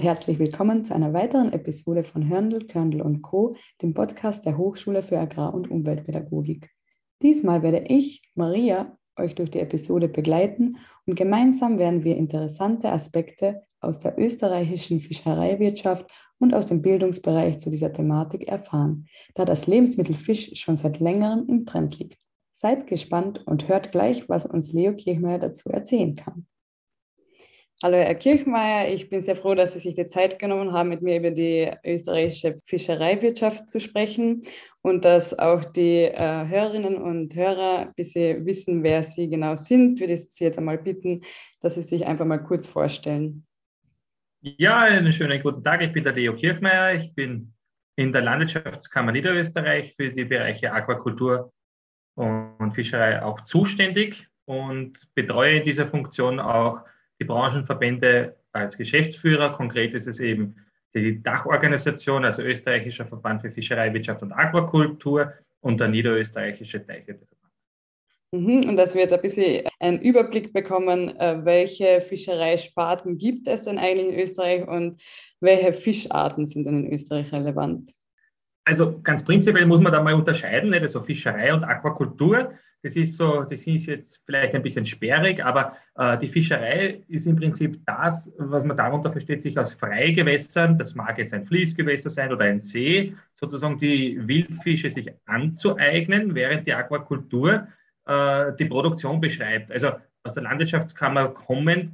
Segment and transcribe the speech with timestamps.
[0.00, 4.56] und herzlich willkommen zu einer weiteren Episode von Hörndl, Körndl und Co., dem Podcast der
[4.56, 6.70] Hochschule für Agrar- und Umweltpädagogik.
[7.20, 13.60] Diesmal werde ich, Maria, euch durch die Episode begleiten und gemeinsam werden wir interessante Aspekte
[13.80, 20.14] aus der österreichischen Fischereiwirtschaft und aus dem Bildungsbereich zu dieser Thematik erfahren, da das Lebensmittel
[20.14, 22.18] Fisch schon seit längerem im Trend liegt.
[22.54, 26.46] Seid gespannt und hört gleich, was uns Leo Kirchmeier dazu erzählen kann.
[27.82, 31.00] Hallo Herr Kirchmeier, ich bin sehr froh, dass Sie sich die Zeit genommen haben, mit
[31.00, 34.42] mir über die österreichische Fischereiwirtschaft zu sprechen
[34.82, 39.98] und dass auch die äh, Hörerinnen und Hörer ein bisschen wissen, wer Sie genau sind,
[39.98, 41.22] würde ich Sie jetzt einmal bitten,
[41.62, 43.46] dass Sie sich einfach mal kurz vorstellen.
[44.42, 45.80] Ja, einen schönen guten Tag.
[45.80, 46.96] Ich bin der Leo Kirchmeier.
[46.96, 47.54] Ich bin
[47.96, 51.50] in der Landwirtschaftskammer Niederösterreich für die Bereiche Aquakultur
[52.14, 56.82] und Fischerei auch zuständig und betreue in dieser Funktion auch
[57.20, 59.52] die Branchenverbände als Geschäftsführer.
[59.52, 60.56] Konkret ist es eben
[60.94, 67.40] die Dachorganisation, also Österreichischer Verband für Fischerei, Wirtschaft und Aquakultur und der Niederösterreichische Teichwirteverband.
[68.32, 73.64] Mhm, und dass wir jetzt ein bisschen einen Überblick bekommen, äh, welche Fischereisparten gibt es
[73.64, 75.02] denn eigentlich in Österreich und
[75.40, 77.92] welche Fischarten sind denn in Österreich relevant?
[78.64, 82.52] Also ganz prinzipiell muss man da mal unterscheiden, also Fischerei und Aquakultur.
[82.82, 87.26] Das ist so, das ist jetzt vielleicht ein bisschen sperrig, aber äh, die Fischerei ist
[87.26, 92.08] im Prinzip das, was man darunter versteht, sich aus Freigewässern, das mag jetzt ein Fließgewässer
[92.08, 97.68] sein oder ein See, sozusagen die Wildfische sich anzueignen, während die Aquakultur
[98.06, 99.70] äh, die Produktion beschreibt.
[99.70, 99.92] Also
[100.22, 101.92] aus der Landwirtschaftskammer kommend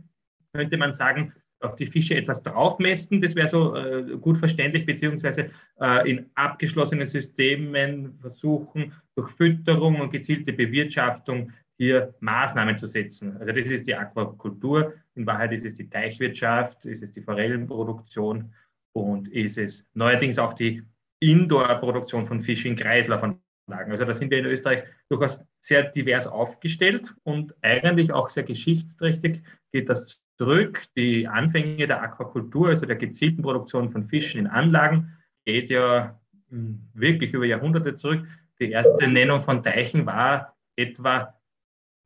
[0.52, 1.32] könnte man sagen,
[1.66, 3.20] auf die Fische etwas draufmästen.
[3.20, 5.50] Das wäre so äh, gut verständlich, beziehungsweise
[5.80, 13.36] äh, in abgeschlossenen Systemen versuchen, durch Fütterung und gezielte Bewirtschaftung hier Maßnahmen zu setzen.
[13.38, 14.94] Also das ist die Aquakultur.
[15.14, 18.52] In Wahrheit ist es die Teichwirtschaft, ist es die Forellenproduktion
[18.94, 20.82] und ist es neuerdings auch die
[21.20, 23.40] Indoor-Produktion von Fisch in Kreislaufanlagen.
[23.68, 29.42] Also da sind wir in Österreich durchaus sehr divers aufgestellt und eigentlich auch sehr geschichtsträchtig
[29.72, 30.84] geht das zurück.
[30.96, 36.18] Die Anfänge der Aquakultur, also der gezielten Produktion von Fischen in Anlagen, geht ja
[36.50, 38.26] hm, wirklich über Jahrhunderte zurück.
[38.60, 41.34] Die erste Nennung von Teichen war etwa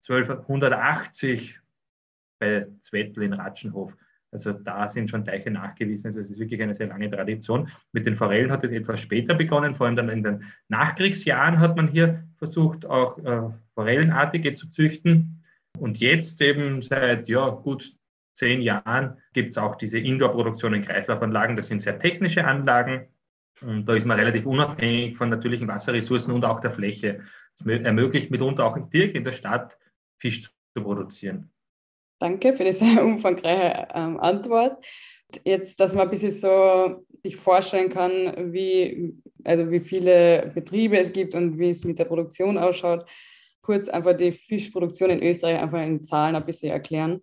[0.08, 1.58] 1280
[2.38, 3.96] bei Zwettl in Ratschenhof.
[4.32, 6.06] Also da sind schon Teiche nachgewiesen.
[6.06, 7.68] Also es ist wirklich eine sehr lange Tradition.
[7.92, 11.76] Mit den Forellen hat es etwas später begonnen, vor allem dann in den Nachkriegsjahren hat
[11.76, 15.42] man hier versucht, auch äh, Forellenartige zu züchten.
[15.78, 17.96] Und jetzt eben seit ja, gut
[18.32, 21.56] zehn Jahren gibt es auch diese Indoor-Produktion in Kreislaufanlagen.
[21.56, 23.08] Das sind sehr technische Anlagen.
[23.60, 27.20] Und da ist man relativ unabhängig von natürlichen Wasserressourcen und auch der Fläche.
[27.58, 29.78] Es ermöglicht mitunter auch direkt in der Stadt
[30.18, 31.50] Fisch zu produzieren.
[32.18, 34.84] Danke für die sehr umfangreiche ähm, Antwort.
[35.44, 39.14] Jetzt, dass man ein bisschen so sich vorstellen kann, wie,
[39.44, 43.08] also wie viele Betriebe es gibt und wie es mit der Produktion ausschaut,
[43.62, 47.22] kurz einfach die Fischproduktion in Österreich einfach in Zahlen ein bisschen erklären.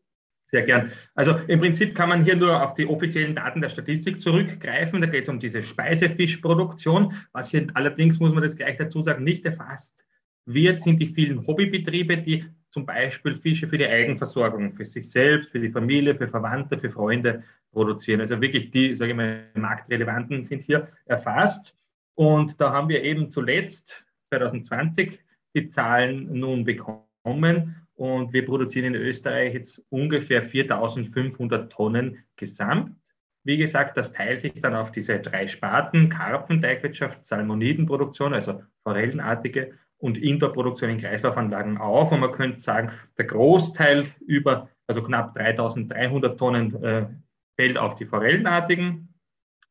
[0.50, 0.92] Sehr gern.
[1.14, 5.02] Also im Prinzip kann man hier nur auf die offiziellen Daten der Statistik zurückgreifen.
[5.02, 7.14] Da geht es um diese Speisefischproduktion.
[7.34, 10.06] Was hier allerdings, muss man das gleich dazu sagen, nicht erfasst
[10.46, 15.52] wird, sind die vielen Hobbybetriebe, die zum Beispiel Fische für die Eigenversorgung, für sich selbst,
[15.52, 17.44] für die Familie, für Verwandte, für Freunde
[17.74, 18.22] produzieren.
[18.22, 21.76] Also wirklich die, sage ich mal, marktrelevanten sind hier erfasst.
[22.16, 25.20] Und da haben wir eben zuletzt 2020
[25.54, 27.87] die Zahlen nun bekommen.
[27.98, 32.96] Und wir produzieren in Österreich jetzt ungefähr 4500 Tonnen gesamt.
[33.44, 40.18] Wie gesagt, das teilt sich dann auf diese drei Sparten, Karpfenteichwirtschaft, Salmonidenproduktion, also Forellenartige und
[40.20, 42.12] Indoor-Produktion in Kreislaufanlagen auf.
[42.12, 47.08] Und man könnte sagen, der Großteil über, also knapp 3300 Tonnen äh,
[47.56, 49.12] fällt auf die Forellenartigen.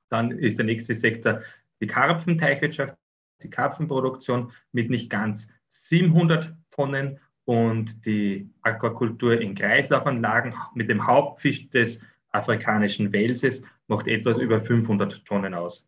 [0.09, 1.43] Dann ist der nächste Sektor
[1.81, 2.97] die Karpfenteichwirtschaft,
[3.43, 11.71] die Karpfenproduktion mit nicht ganz 700 Tonnen und die Aquakultur in Kreislaufanlagen mit dem Hauptfisch
[11.71, 12.01] des
[12.33, 15.87] afrikanischen Welses macht etwas über 500 Tonnen aus.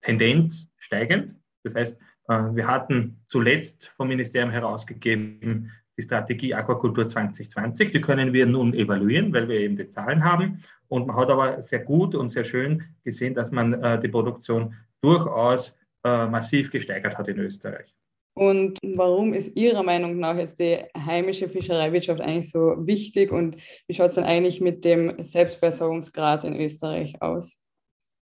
[0.00, 1.34] Tendenz steigend.
[1.64, 7.90] Das heißt, äh, wir hatten zuletzt vom Ministerium herausgegeben die Strategie Aquakultur 2020.
[7.90, 10.64] Die können wir nun evaluieren, weil wir eben die Zahlen haben.
[10.88, 14.74] Und man hat aber sehr gut und sehr schön gesehen, dass man äh, die Produktion
[15.00, 17.94] durchaus äh, massiv gesteigert hat in Österreich.
[18.34, 23.56] Und warum ist Ihrer Meinung nach jetzt die heimische Fischereiwirtschaft eigentlich so wichtig und
[23.86, 27.60] wie schaut es denn eigentlich mit dem Selbstversorgungsgrad in Österreich aus?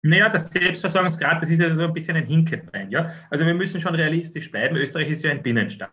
[0.03, 2.91] Naja, das Selbstversorgungsgrad, das ist ja so ein bisschen ein Hinkebein.
[2.91, 3.13] Ja?
[3.29, 4.77] Also wir müssen schon realistisch bleiben.
[4.77, 5.93] Österreich ist ja ein Binnenstaat.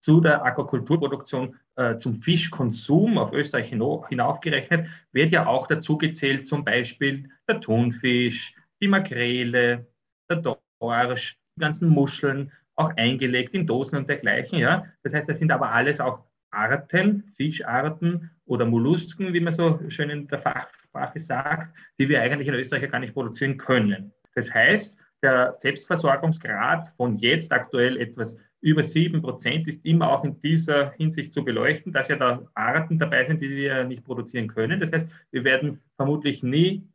[0.00, 6.64] zu der Aquakulturproduktion äh, zum Fischkonsum auf Österreich hinaufgerechnet, wird ja auch dazu gezählt zum
[6.64, 9.88] Beispiel der Thunfisch, die Makrele,
[10.30, 10.36] der
[10.80, 14.58] Dorsch, die ganzen Muscheln, auch eingelegt in Dosen und dergleichen.
[14.58, 14.84] Ja?
[15.02, 20.10] Das heißt, das sind aber alles auch Arten, Fischarten oder Mollusken, wie man so schön
[20.10, 24.12] in der Fachsprache sagt, die wir eigentlich in Österreich gar nicht produzieren können.
[24.34, 30.40] Das heißt, der Selbstversorgungsgrad von jetzt aktuell etwas über 7 Prozent ist immer auch in
[30.40, 34.80] dieser Hinsicht zu beleuchten, dass ja da Arten dabei sind, die wir nicht produzieren können.
[34.80, 36.88] Das heißt, wir werden vermutlich nie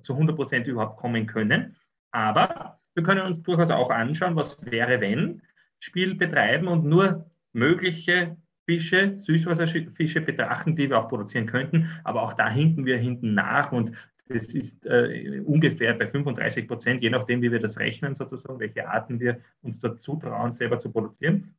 [0.00, 1.76] zu 100 Prozent überhaupt kommen können.
[2.10, 5.40] Aber wir können uns durchaus auch anschauen, was wäre, wenn
[5.78, 8.36] Spiel betreiben und nur mögliche
[8.66, 11.88] Fische, Süßwasserfische betrachten, die wir auch produzieren könnten.
[12.02, 13.92] Aber auch da hinken wir hinten nach und
[14.26, 18.88] das ist äh, ungefähr bei 35 Prozent, je nachdem, wie wir das rechnen, sozusagen, welche
[18.88, 21.54] Arten wir uns dazu trauen, selber zu produzieren.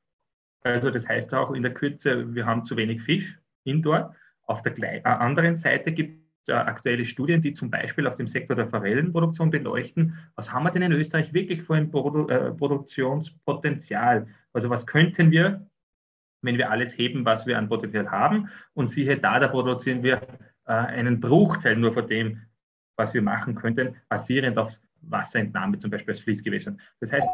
[0.61, 4.13] Also das heißt auch in der Kürze, wir haben zu wenig Fisch indoor.
[4.43, 8.55] Auf der äh, anderen Seite gibt äh, aktuelle Studien, die zum Beispiel auf dem Sektor
[8.55, 14.27] der Forellenproduktion beleuchten, was haben wir denn in Österreich wirklich für ein Produ äh, Produktionspotenzial?
[14.53, 15.65] Also was könnten wir,
[16.41, 18.49] wenn wir alles heben, was wir an Potenzial haben?
[18.73, 20.21] Und siehe da, da produzieren wir
[20.65, 22.41] äh, einen Bruchteil nur von dem,
[22.97, 26.79] was wir machen könnten, basierend auf Wasserentnahme, zum Beispiel aus Fließgewässern.
[26.99, 27.27] Das heißt,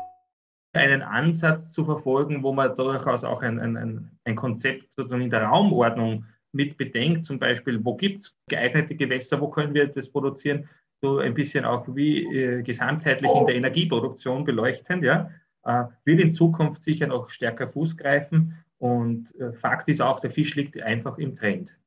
[0.73, 5.44] einen Ansatz zu verfolgen, wo man durchaus auch ein, ein, ein Konzept sozusagen in der
[5.44, 6.25] Raumordnung
[6.56, 10.68] mit bedenkt, zum Beispiel, wo gibt es geeignete Gewässer, wo können wir das produzieren,
[11.02, 15.30] so ein bisschen auch wie äh, gesamtheitlich in der Energieproduktion beleuchtend, ja,
[15.63, 18.63] äh, wird in Zukunft sicher noch stärker Fuß greifen.
[18.78, 21.78] Und äh, Fakt ist auch, der Fisch liegt einfach im Trend.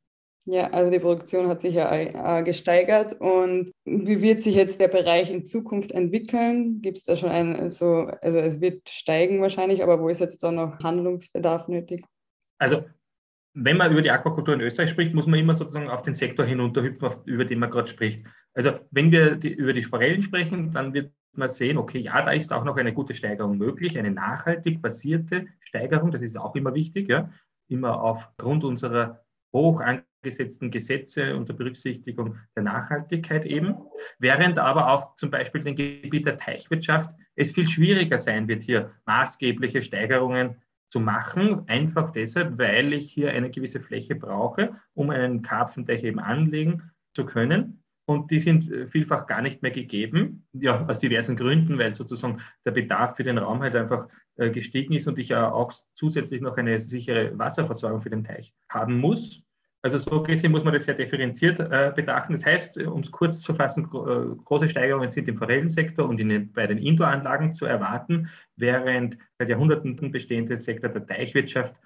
[0.47, 3.15] Ja, also die Produktion hat sich ja äh, gesteigert.
[3.21, 6.81] Und wie wird sich jetzt der Bereich in Zukunft entwickeln?
[6.81, 10.43] Gibt es da schon ein, so, also es wird steigen wahrscheinlich, aber wo ist jetzt
[10.43, 12.05] da noch Handlungsbedarf nötig?
[12.59, 12.85] Also
[13.61, 16.47] wenn man über die Aquakultur in Österreich spricht, muss man immer sozusagen auf den Sektor
[16.47, 18.25] hinunterhüpfen, über den man gerade spricht.
[18.55, 22.33] Also wenn wir die, über die Forellen sprechen, dann wird man sehen, okay, ja, da
[22.33, 26.75] ist auch noch eine gute Steigerung möglich, eine nachhaltig basierte Steigerung, das ist auch immer
[26.75, 27.31] wichtig, ja,
[27.69, 29.83] immer aufgrund unserer hoch
[30.23, 33.77] gesetzten Gesetze unter Berücksichtigung der Nachhaltigkeit eben,
[34.19, 38.93] während aber auch zum Beispiel im Gebiet der Teichwirtschaft es viel schwieriger sein wird, hier
[39.07, 40.57] maßgebliche Steigerungen
[40.89, 46.19] zu machen, einfach deshalb, weil ich hier eine gewisse Fläche brauche, um einen Karpfenteich eben
[46.19, 47.83] anlegen zu können.
[48.07, 52.71] Und die sind vielfach gar nicht mehr gegeben, ja, aus diversen Gründen, weil sozusagen der
[52.71, 56.57] Bedarf für den Raum halt einfach äh, gestiegen ist und ich ja auch zusätzlich noch
[56.57, 59.43] eine sichere Wasserversorgung für den Teich haben muss.
[59.83, 62.33] Also so gesehen muss man das sehr differenziert äh, betrachten.
[62.33, 66.53] Das heißt, um es kurz zu fassen, äh, große Steigerungen sind im Forellensektor und in
[66.53, 71.77] bei den Indoor-Anlagen zu erwarten, während seit Jahrhunderten bestehende Sektor der Teichwirtschaft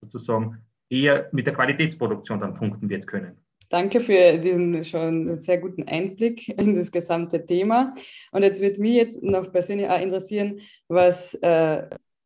[0.00, 0.58] sozusagen
[0.88, 3.36] eher mit der Qualitätsproduktion dann punkten wird können.
[3.68, 7.94] Danke für diesen schon sehr guten Einblick in das gesamte Thema.
[8.30, 11.84] Und jetzt wird mich jetzt noch persönlich auch interessieren, was äh,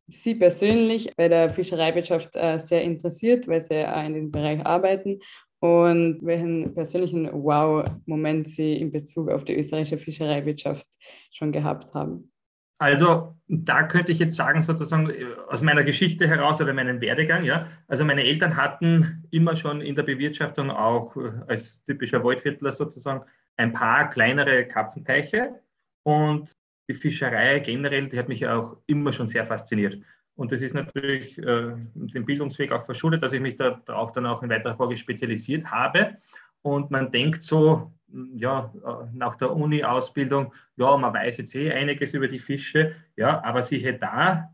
[0.09, 5.19] Sie persönlich bei der Fischereiwirtschaft äh, sehr interessiert, weil Sie auch in dem Bereich arbeiten
[5.59, 10.87] und welchen persönlichen Wow-Moment Sie in Bezug auf die österreichische Fischereiwirtschaft
[11.31, 12.31] schon gehabt haben.
[12.79, 17.43] Also da könnte ich jetzt sagen, sozusagen äh, aus meiner Geschichte heraus oder meinem Werdegang,
[17.43, 17.67] ja.
[17.87, 23.25] Also meine Eltern hatten immer schon in der Bewirtschaftung auch äh, als typischer Waldviertler sozusagen
[23.57, 25.59] ein paar kleinere Karpfenteiche
[26.03, 26.55] und
[26.89, 29.99] die Fischerei generell, die hat mich auch immer schon sehr fasziniert.
[30.35, 34.43] Und das ist natürlich äh, dem Bildungsweg auch verschuldet, dass ich mich darauf dann auch
[34.43, 36.17] in weiterer Folge spezialisiert habe.
[36.61, 37.91] Und man denkt so,
[38.35, 43.43] ja, äh, nach der Uni-Ausbildung, ja, man weiß jetzt eh einiges über die Fische, ja,
[43.43, 44.53] aber siehe da,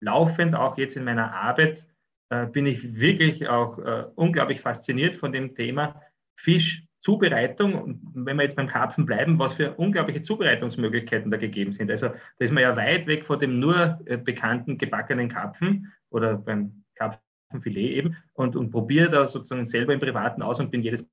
[0.00, 1.86] laufend auch jetzt in meiner Arbeit
[2.30, 6.02] äh, bin ich wirklich auch äh, unglaublich fasziniert von dem Thema
[6.36, 11.90] Fisch Zubereitung, wenn wir jetzt beim Karpfen bleiben, was für unglaubliche Zubereitungsmöglichkeiten da gegeben sind.
[11.90, 16.36] Also da ist man ja weit weg von dem nur äh, bekannten gebackenen Karpfen oder
[16.36, 21.02] beim Karpfenfilet eben und, und probiere da sozusagen selber im Privaten aus und bin jedes
[21.02, 21.08] Mal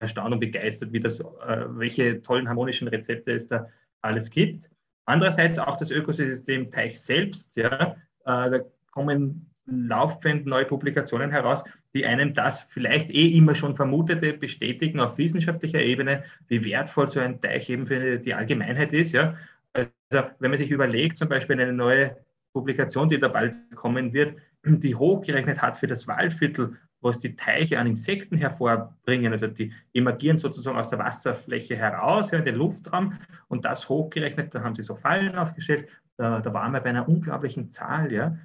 [0.00, 3.68] erstaunt und begeistert, wie das, äh, welche tollen harmonischen Rezepte es da
[4.00, 4.68] alles gibt.
[5.04, 8.60] Andererseits auch das Ökosystem Teich selbst, ja, äh, da
[8.90, 11.64] kommen laufend neue Publikationen heraus,
[11.94, 17.20] die einem das vielleicht eh immer schon vermutete bestätigen auf wissenschaftlicher Ebene, wie wertvoll so
[17.20, 19.12] ein Teich eben für die Allgemeinheit ist.
[19.12, 19.36] Ja?
[19.72, 22.16] Also wenn man sich überlegt, zum Beispiel eine neue
[22.52, 27.78] Publikation, die da bald kommen wird, die hochgerechnet hat für das Waldviertel, was die Teiche
[27.78, 29.32] an Insekten hervorbringen.
[29.32, 33.14] Also die emergieren sozusagen aus der Wasserfläche heraus in den Luftraum
[33.48, 37.08] und das hochgerechnet, da haben sie so Fallen aufgestellt, da, da waren wir bei einer
[37.08, 38.12] unglaublichen Zahl.
[38.12, 38.36] Ja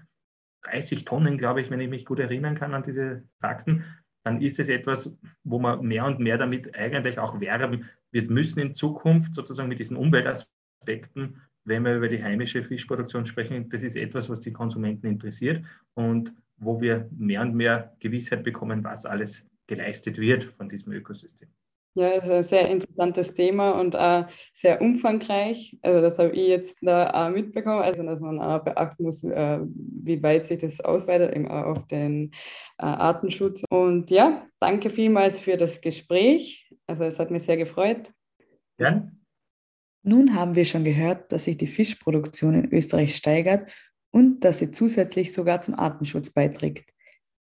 [0.72, 3.84] 30 Tonnen, glaube ich, wenn ich mich gut erinnern kann an diese Fakten,
[4.24, 5.12] dann ist es etwas,
[5.44, 9.80] wo man mehr und mehr damit eigentlich auch werben wird müssen in Zukunft, sozusagen mit
[9.80, 13.70] diesen Umweltaspekten, wenn wir über die heimische Fischproduktion sprechen.
[13.70, 18.84] Das ist etwas, was die Konsumenten interessiert und wo wir mehr und mehr Gewissheit bekommen,
[18.84, 21.50] was alles geleistet wird von diesem Ökosystem.
[21.98, 25.80] Ja, das ist ein sehr interessantes Thema und auch sehr umfangreich.
[25.82, 29.60] Also das habe ich jetzt da auch mitbekommen, also dass man auch beachten muss, äh,
[29.64, 32.34] wie weit sich das ausweitet, eben auch auf den
[32.78, 33.64] äh, Artenschutz.
[33.72, 36.72] Und ja, danke vielmals für das Gespräch.
[36.86, 38.14] Also es hat mich sehr gefreut.
[38.78, 39.20] Gern.
[40.04, 43.72] Nun haben wir schon gehört, dass sich die Fischproduktion in Österreich steigert
[44.12, 46.94] und dass sie zusätzlich sogar zum Artenschutz beiträgt.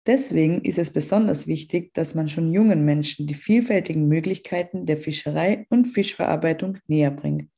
[0.07, 5.67] Deswegen ist es besonders wichtig, dass man schon jungen Menschen die vielfältigen Möglichkeiten der Fischerei
[5.71, 7.51] und Fischverarbeitung näher bringt.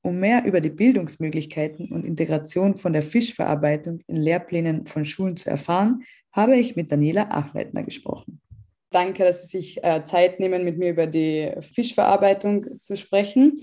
[0.00, 5.50] Um mehr über die Bildungsmöglichkeiten und Integration von der Fischverarbeitung in Lehrplänen von Schulen zu
[5.50, 8.40] erfahren, habe ich mit Daniela Achleitner gesprochen.
[8.90, 13.60] Danke, dass Sie sich äh, Zeit nehmen, mit mir über die Fischverarbeitung zu sprechen.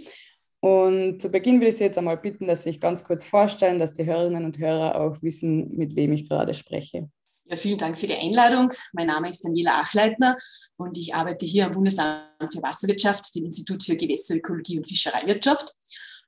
[0.59, 3.79] Und zu Beginn will ich Sie jetzt einmal bitten, dass Sie sich ganz kurz vorstellen,
[3.79, 7.09] dass die Hörerinnen und Hörer auch wissen, mit wem ich gerade spreche.
[7.49, 8.71] Ja, vielen Dank für die Einladung.
[8.93, 10.37] Mein Name ist Daniela Achleitner
[10.77, 15.73] und ich arbeite hier am Bundesamt für Wasserwirtschaft, dem Institut für Gewässerökologie und Fischereiwirtschaft.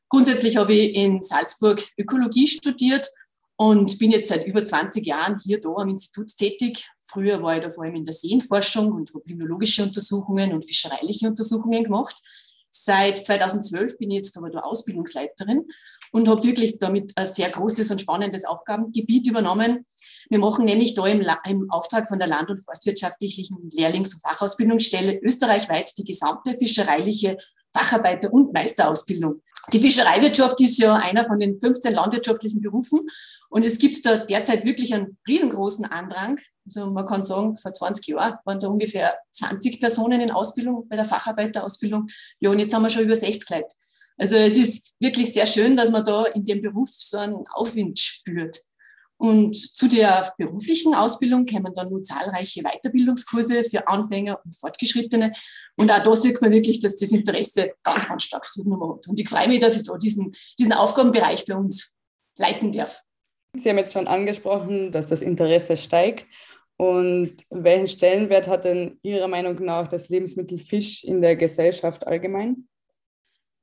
[0.09, 3.07] Grundsätzlich habe ich in Salzburg Ökologie studiert
[3.55, 6.89] und bin jetzt seit über 20 Jahren hier da am Institut tätig.
[7.03, 11.27] Früher war ich da vor allem in der Seenforschung und habe limnologische Untersuchungen und fischereiliche
[11.27, 12.19] Untersuchungen gemacht.
[12.83, 15.67] Seit 2012 bin ich jetzt aber da Ausbildungsleiterin
[16.11, 19.85] und habe wirklich damit ein sehr großes und spannendes Aufgabengebiet übernommen.
[20.29, 25.19] Wir machen nämlich da im, im Auftrag von der Land- und Forstwirtschaftlichen Lehrlings- und Fachausbildungsstelle
[25.21, 27.37] österreichweit die gesamte fischereiliche
[27.73, 29.41] Facharbeiter- und Meisterausbildung.
[29.73, 33.01] Die Fischereiwirtschaft ist ja einer von den 15 landwirtschaftlichen Berufen
[33.49, 36.39] und es gibt da derzeit wirklich einen riesengroßen Andrang.
[36.65, 40.95] Also man kann sagen, vor 20 Jahren waren da ungefähr 20 Personen in Ausbildung bei
[40.95, 42.07] der Facharbeiterausbildung.
[42.39, 43.75] Ja, und jetzt haben wir schon über 60 Leute.
[44.17, 47.97] Also es ist wirklich sehr schön, dass man da in dem Beruf so einen Aufwind
[47.99, 48.57] spürt.
[49.21, 55.31] Und zu der beruflichen Ausbildung kämen dann nun zahlreiche Weiterbildungskurse für Anfänger und Fortgeschrittene.
[55.75, 59.07] Und auch da sieht man wirklich, dass das Interesse ganz, ganz stark zugenommen hat.
[59.07, 61.95] Und ich freue mich, dass ich da diesen, diesen Aufgabenbereich bei uns
[62.39, 63.03] leiten darf.
[63.55, 66.25] Sie haben jetzt schon angesprochen, dass das Interesse steigt.
[66.77, 72.67] Und welchen Stellenwert hat denn Ihrer Meinung nach das Lebensmittel Fisch in der Gesellschaft allgemein?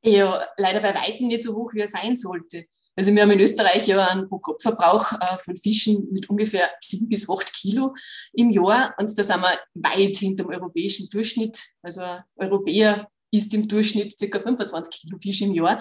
[0.04, 2.66] Ja, leider bei weitem nicht so hoch, wie er sein sollte.
[2.98, 7.30] Also wir haben in Österreich ja einen Pro-Kopf-Verbrauch äh, von Fischen mit ungefähr sieben bis
[7.30, 7.94] acht Kilo
[8.32, 8.92] im Jahr.
[8.98, 11.62] Und da sind wir weit hinter dem europäischen Durchschnitt.
[11.80, 14.40] Also ein Europäer isst im Durchschnitt ca.
[14.40, 15.80] 25 Kilo Fisch im Jahr.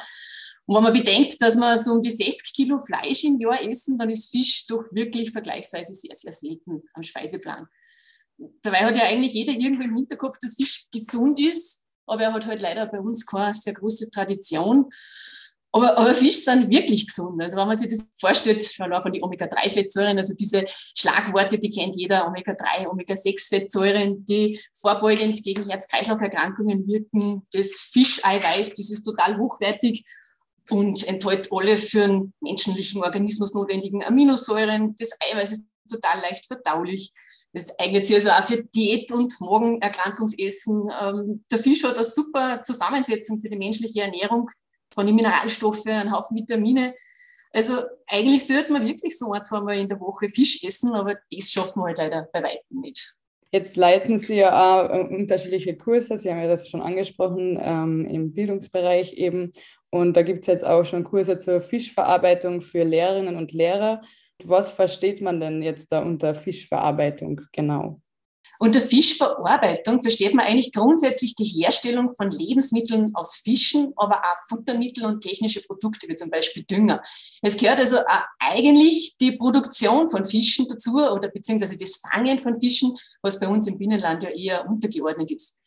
[0.67, 3.97] Und wenn man bedenkt, dass wir so um die 60 Kilo Fleisch im Jahr essen,
[3.97, 7.65] dann ist Fisch doch wirklich vergleichsweise sehr, sehr selten am Speiseplan.
[8.61, 12.45] Dabei hat ja eigentlich jeder irgendwo im Hinterkopf, dass Fisch gesund ist, aber er hat
[12.45, 14.91] halt leider bei uns keine sehr große Tradition.
[15.77, 17.39] Aber, aber Fisch sind wirklich gesund.
[17.39, 20.65] Also wenn man sich das vorstellt, schon von den Omega-3-Fettsäuren, also diese
[20.97, 27.45] Schlagworte, die kennt jeder, Omega-3, Omega-6-Fettsäuren, die vorbeugend gegen Herz-Kreislauf-Erkrankungen wirken.
[27.51, 30.03] Das Fischeiweiß, das ist total hochwertig
[30.71, 34.95] und enthält alle für den menschlichen Organismus notwendigen Aminosäuren.
[34.97, 37.11] Das Eiweiß ist total leicht verdaulich.
[37.53, 40.89] Das eignet sich also auch für Diät- und Magenerkrankungsessen.
[41.01, 44.49] Ähm, der Fisch hat eine super Zusammensetzung für die menschliche Ernährung
[44.97, 46.95] von den Mineralstoffen, einen Haufen Vitamine.
[47.53, 51.51] Also eigentlich sollte man wirklich so ein, zweimal in der Woche Fisch essen, aber das
[51.51, 53.13] schaffen wir halt leider bei weitem nicht.
[53.51, 58.05] Jetzt leiten Sie ja auch äh, unterschiedliche Kurse, Sie haben ja das schon angesprochen, ähm,
[58.05, 59.53] im Bildungsbereich eben.
[59.91, 64.01] Und da gibt es jetzt auch schon Kurse zur Fischverarbeitung für Lehrerinnen und Lehrer.
[64.43, 68.01] Was versteht man denn jetzt da unter Fischverarbeitung genau?
[68.59, 75.05] Unter Fischverarbeitung versteht man eigentlich grundsätzlich die Herstellung von Lebensmitteln aus Fischen, aber auch Futtermittel
[75.05, 77.03] und technische Produkte, wie zum Beispiel Dünger.
[77.41, 77.97] Es gehört also
[78.39, 83.67] eigentlich die Produktion von Fischen dazu oder beziehungsweise das Fangen von Fischen, was bei uns
[83.67, 85.61] im Binnenland ja eher untergeordnet ist.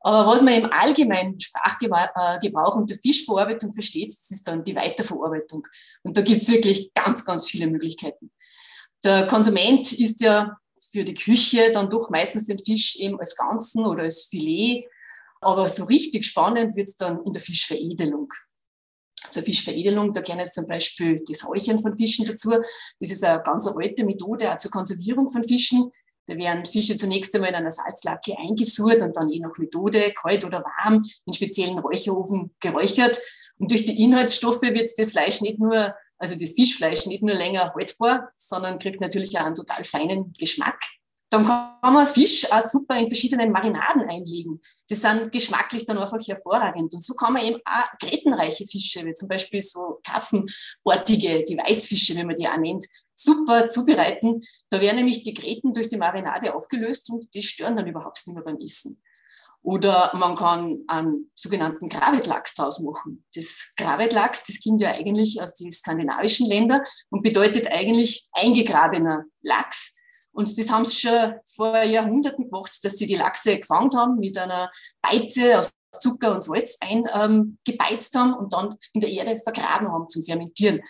[0.00, 5.66] Aber was man im allgemeinen Sprachgebrauch unter Fischverarbeitung versteht, das ist dann die Weiterverarbeitung.
[6.04, 8.30] Und da gibt es wirklich ganz, ganz viele Möglichkeiten.
[9.04, 13.86] Der Konsument ist ja für die Küche dann doch meistens den Fisch eben als Ganzen
[13.86, 14.86] oder als Filet.
[15.40, 18.32] Aber so richtig spannend wird es dann in der Fischveredelung.
[19.30, 22.50] Zur Fischveredelung, da gehören jetzt zum Beispiel das Räuchern von Fischen dazu.
[23.00, 25.90] Das ist eine ganz alte Methode auch zur Konservierung von Fischen.
[26.26, 30.44] Da werden Fische zunächst einmal in einer Salzlake eingesurrt und dann je nach Methode, kalt
[30.44, 33.18] oder warm, in speziellen Räucherofen geräuchert.
[33.58, 37.72] Und durch die Inhaltsstoffe wird das Fleisch nicht nur also das Fischfleisch nicht nur länger
[37.74, 40.78] haltbar, sondern kriegt natürlich auch einen total feinen Geschmack.
[41.28, 44.60] Dann kann man Fisch auch super in verschiedenen Marinaden einlegen.
[44.88, 46.94] Die sind geschmacklich dann einfach hervorragend.
[46.94, 52.14] Und so kann man eben auch grätenreiche Fische, wie zum Beispiel so Karpfenartige, die Weißfische,
[52.14, 54.40] wie man die auch nennt, super zubereiten.
[54.70, 58.34] Da werden nämlich die Gräten durch die Marinade aufgelöst und die stören dann überhaupt nicht
[58.34, 59.02] mehr beim Essen.
[59.66, 63.24] Oder man kann einen sogenannten Gravetlachs draus machen.
[63.34, 69.96] Das Gravetlachs, das kommt ja eigentlich aus den skandinavischen Ländern und bedeutet eigentlich eingegrabener Lachs.
[70.30, 74.38] Und das haben sie schon vor Jahrhunderten gemacht, dass sie die Lachse gefangen haben, mit
[74.38, 74.70] einer
[75.02, 80.06] Beize aus Zucker und Salz eingebeizt ähm, haben und dann in der Erde vergraben haben
[80.08, 80.80] zum Fermentieren.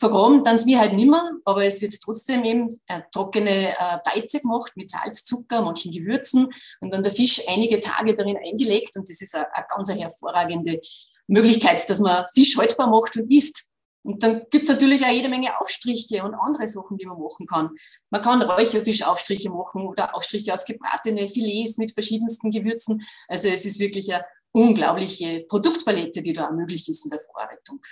[0.00, 4.72] Vergraben dann mir halt nimmer, aber es wird trotzdem eben eine trockene äh, Beize gemacht
[4.74, 6.48] mit Salz, Zucker, manchen Gewürzen
[6.80, 10.80] und dann der Fisch einige Tage darin eingelegt und das ist eine, ganz hervorragende
[11.26, 13.68] Möglichkeit, dass man Fisch haltbar macht und isst.
[14.02, 17.46] Und dann gibt es natürlich auch jede Menge Aufstriche und andere Sachen, die man machen
[17.46, 17.68] kann.
[18.08, 23.02] Man kann Räucherfischaufstriche machen oder Aufstriche aus gebratene Filets mit verschiedensten Gewürzen.
[23.28, 27.82] Also es ist wirklich eine unglaubliche Produktpalette, die da möglich ist in der Verarbeitung.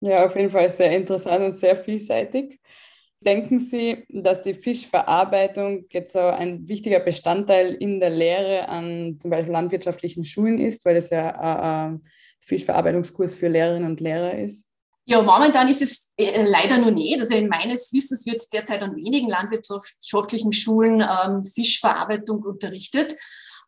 [0.00, 2.60] Ja, auf jeden Fall sehr interessant und sehr vielseitig.
[3.20, 9.32] Denken Sie, dass die Fischverarbeitung jetzt so ein wichtiger Bestandteil in der Lehre an zum
[9.32, 12.04] Beispiel landwirtschaftlichen Schulen ist, weil es ja ein
[12.40, 14.66] Fischverarbeitungskurs für Lehrerinnen und Lehrer ist?
[15.04, 17.18] Ja, momentan ist es äh, leider noch nicht.
[17.18, 23.16] Also in meines Wissens wird derzeit an wenigen landwirtschaftlichen Schulen ähm, Fischverarbeitung unterrichtet.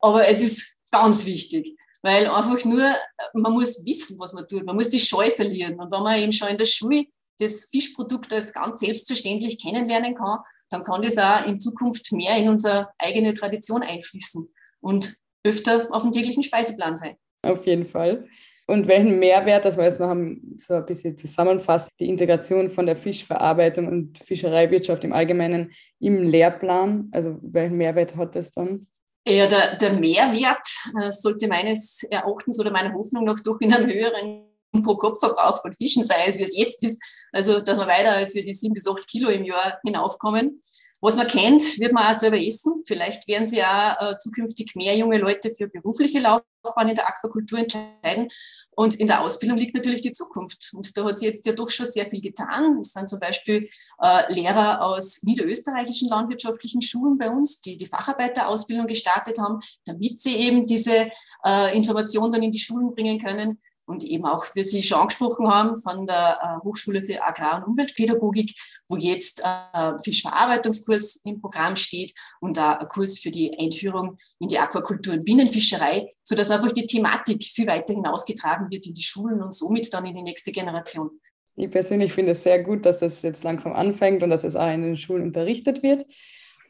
[0.01, 2.95] Aber es ist ganz wichtig weil einfach nur,
[3.35, 5.78] man muss wissen, was man tut, man muss die Scheu verlieren.
[5.78, 7.04] Und wenn man eben schon in der Schule
[7.38, 10.38] das Fischprodukt als ganz selbstverständlich kennenlernen kann,
[10.71, 14.49] dann kann das auch in Zukunft mehr in unsere eigene Tradition einfließen
[14.80, 17.16] und öfter auf dem täglichen Speiseplan sein.
[17.42, 18.28] Auf jeden Fall.
[18.66, 20.15] Und welchen Mehrwert, dass wir jetzt noch
[20.58, 27.08] so ein bisschen zusammenfasst, die Integration von der Fischverarbeitung und Fischereiwirtschaft im Allgemeinen im Lehrplan,
[27.10, 28.86] also welchen Mehrwert hat das dann?
[29.26, 30.67] Ja, der, der Mehrwert
[31.00, 34.47] äh, sollte meines Erachtens oder meiner Hoffnung nach doch in einem höheren
[34.83, 37.02] Pro-Kopf-Verbrauch von Fischen sein, als wie es jetzt ist.
[37.33, 40.61] Also, dass wir weiter als wir die sieben bis acht Kilo im Jahr hinaufkommen.
[41.02, 42.82] Was man kennt, wird man auch selber essen.
[42.86, 47.60] Vielleicht werden sich auch äh, zukünftig mehr junge Leute für berufliche Laufbahn in der Aquakultur
[47.60, 48.28] entscheiden.
[48.73, 50.73] Und in der Ausbildung liegt natürlich die Zukunft.
[50.75, 52.78] Und da hat sich jetzt ja doch schon sehr viel getan.
[52.80, 53.67] Es sind zum Beispiel
[54.02, 60.36] äh, Lehrer aus niederösterreichischen landwirtschaftlichen Schulen bei uns, die die Facharbeiterausbildung gestartet haben, damit sie
[60.36, 61.10] eben diese
[61.47, 63.58] äh, Informationen dann in die Schulen bringen können
[63.91, 67.65] und eben auch, wie Sie schon angesprochen haben, von der äh, Hochschule für Agrar- und
[67.65, 68.55] Umweltpädagogik,
[68.89, 74.49] wo jetzt äh, Fischverarbeitungskurs im Programm steht und da ein Kurs für die Einführung in
[74.49, 79.43] die Aquakultur und Binnenfischerei, sodass einfach die Thematik viel weiter hinausgetragen wird in die Schulen
[79.43, 81.11] und somit dann in die nächste Generation.
[81.57, 84.71] Ich persönlich finde es sehr gut, dass es jetzt langsam anfängt und dass es auch
[84.73, 86.07] in den Schulen unterrichtet wird.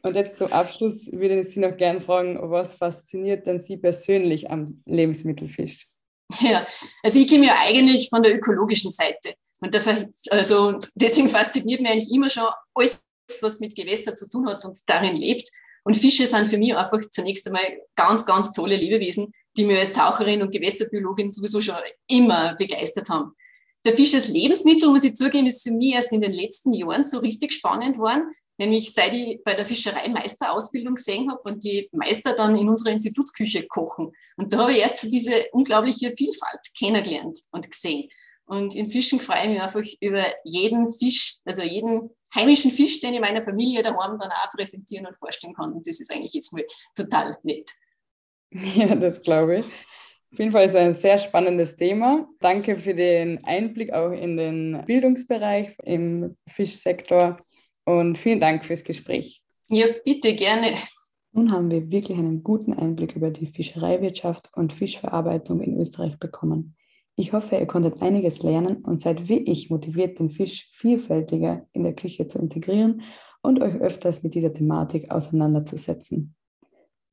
[0.03, 4.49] Und jetzt zum Abschluss würde ich Sie noch gerne fragen, was fasziniert denn Sie persönlich
[4.49, 5.90] am Lebensmittelfisch?
[6.41, 6.65] Ja,
[7.03, 9.33] also ich komme ja eigentlich von der ökologischen Seite.
[9.61, 13.03] Und der, also deswegen fasziniert mich eigentlich immer schon alles,
[13.41, 15.47] was mit Gewässer zu tun hat und darin lebt.
[15.83, 17.63] Und Fische sind für mich einfach zunächst einmal
[17.95, 21.75] ganz, ganz tolle Lebewesen, die mir als Taucherin und Gewässerbiologin sowieso schon
[22.07, 23.33] immer begeistert haben.
[23.85, 27.03] Der Fisch als Lebensmittel, muss ich zugeben, ist für mich erst in den letzten Jahren
[27.03, 32.33] so richtig spannend worden, nämlich seit ich bei der Fischereimeisterausbildung gesehen habe und die Meister
[32.33, 34.11] dann in unserer Institutsküche kochen.
[34.37, 38.09] Und da habe ich erst diese unglaubliche Vielfalt kennengelernt und gesehen.
[38.45, 43.21] Und inzwischen freue ich mich einfach über jeden Fisch, also jeden heimischen Fisch, den ich
[43.21, 45.71] meiner Familie daheim dann auch präsentieren und vorstellen kann.
[45.71, 46.63] Und das ist eigentlich jetzt mal
[46.95, 47.71] total nett.
[48.51, 49.65] Ja, das glaube ich.
[50.31, 52.27] Auf jeden Fall ist es ein sehr spannendes Thema.
[52.39, 57.35] Danke für den Einblick auch in den Bildungsbereich im Fischsektor
[57.83, 59.43] und vielen Dank fürs Gespräch.
[59.69, 60.67] Ja, bitte gerne.
[61.33, 66.75] Nun haben wir wirklich einen guten Einblick über die Fischereiwirtschaft und Fischverarbeitung in Österreich bekommen.
[67.17, 71.83] Ich hoffe, ihr konntet einiges lernen und seid wie ich motiviert, den Fisch vielfältiger in
[71.83, 73.01] der Küche zu integrieren
[73.41, 76.35] und euch öfters mit dieser Thematik auseinanderzusetzen.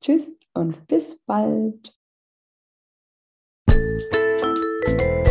[0.00, 1.97] Tschüss und bis bald.
[3.78, 5.27] Música